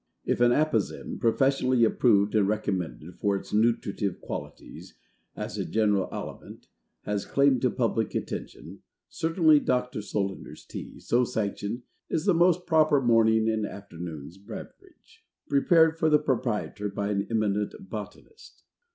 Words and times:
If 0.25 0.41
an 0.41 0.51
Apozem 0.51 1.19
PROFESSIONALLY 1.19 1.83
approved 1.83 2.33
and 2.33 2.47
recommended 2.47 3.17
for 3.19 3.35
its 3.35 3.53
nutritive 3.53 4.19
qualities, 4.19 4.97
as 5.35 5.59
a 5.59 5.63
general 5.63 6.09
aliment, 6.11 6.65
has 7.03 7.23
claim 7.23 7.59
to 7.59 7.69
public 7.69 8.15
attention, 8.15 8.79
certainly 9.09 9.59
Dr. 9.59 10.01
SOLANDER'S 10.01 10.65
TEA, 10.65 10.99
so 11.01 11.23
sanctioned, 11.23 11.83
is 12.09 12.25
the 12.25 12.33
most 12.33 12.65
proper 12.65 12.99
morning 12.99 13.47
and 13.47 13.63
afternoon's 13.63 14.39
beverage. 14.39 15.23
Prepared 15.47 15.99
for 15.99 16.09
the 16.09 16.17
Proprietor 16.17 16.89
by 16.89 17.09
an 17.11 17.27
eminent 17.29 17.75
Botanist. 17.87 18.63